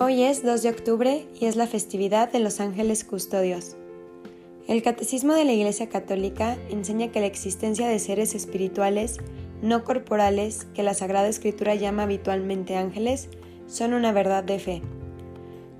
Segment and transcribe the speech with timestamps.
[0.00, 3.74] Hoy es 2 de octubre y es la festividad de los ángeles custodios.
[4.68, 9.16] El Catecismo de la Iglesia Católica enseña que la existencia de seres espirituales
[9.60, 13.28] no corporales, que la Sagrada Escritura llama habitualmente ángeles,
[13.66, 14.82] son una verdad de fe.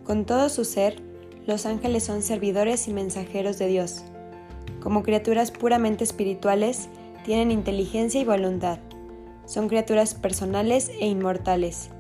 [0.03, 0.97] Con todo su ser,
[1.47, 4.03] los ángeles son servidores y mensajeros de Dios.
[4.81, 6.89] Como criaturas puramente espirituales,
[7.25, 8.81] tienen inteligencia y voluntad.
[9.47, 11.91] Son criaturas personales e inmortales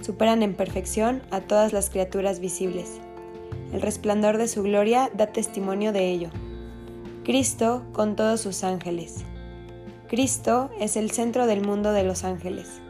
[0.00, 3.00] superan en perfección a todas las criaturas visibles.
[3.72, 6.30] El resplandor de su gloria da testimonio de ello.
[7.24, 9.24] Cristo con todos sus ángeles.
[10.08, 12.80] Cristo es el centro del mundo de los ángeles.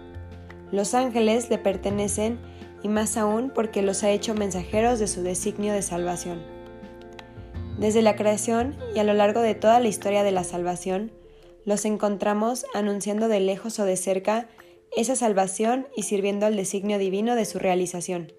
[0.72, 2.38] Los ángeles le pertenecen
[2.82, 6.42] y más aún porque los ha hecho mensajeros de su designio de salvación.
[7.78, 11.12] Desde la creación y a lo largo de toda la historia de la salvación,
[11.64, 14.48] los encontramos anunciando de lejos o de cerca
[14.96, 18.32] esa salvación y sirviendo al designio divino de su realización.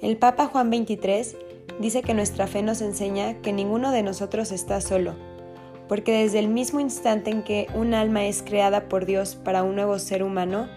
[0.00, 1.36] El Papa Juan XXIII
[1.80, 5.14] dice que nuestra fe nos enseña que ninguno de nosotros está solo,
[5.88, 9.74] porque desde el mismo instante en que un alma es creada por Dios para un
[9.74, 10.68] nuevo ser humano,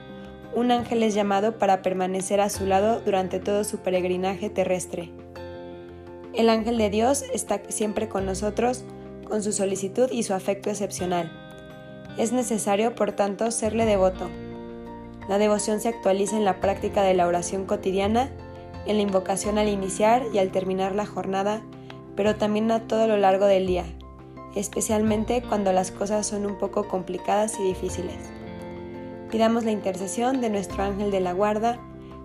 [0.55, 5.11] un ángel es llamado para permanecer a su lado durante todo su peregrinaje terrestre.
[6.33, 8.83] El ángel de Dios está siempre con nosotros,
[9.27, 11.31] con su solicitud y su afecto excepcional.
[12.17, 14.29] Es necesario, por tanto, serle devoto,
[15.27, 18.29] la devoción se actualiza en la práctica de la oración cotidiana,
[18.85, 21.61] en la invocación al iniciar y al terminar la jornada,
[22.15, 23.85] pero también a todo lo largo del día,
[24.55, 28.17] especialmente cuando las cosas son un poco complicadas y difíciles.
[29.29, 31.79] Pidamos la intercesión de nuestro ángel de la guarda,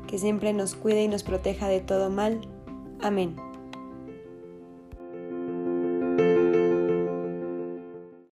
[0.07, 2.41] que siempre nos cuide y nos proteja de todo mal.
[3.01, 3.52] Amén.